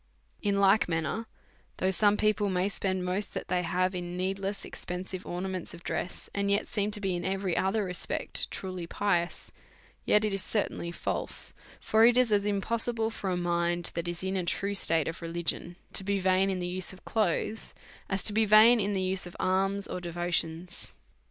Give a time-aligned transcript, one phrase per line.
[0.41, 1.27] In like manner,
[1.77, 6.27] though some people may spend most that they have in needless expensive ornaments of dress,
[6.33, 9.51] and yet seem to be, in every other respect, truly pious,
[10.03, 14.07] yet it is certahily false; for it is as impos sible for a mind that
[14.07, 17.75] is in a true state of religion to be vain in the use of clothes,
[18.09, 20.95] as to be vain in the use of alms or devotions.